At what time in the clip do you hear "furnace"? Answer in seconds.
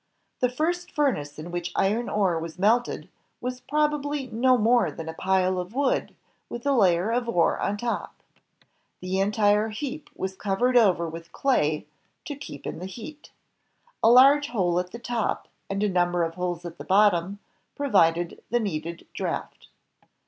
0.91-1.37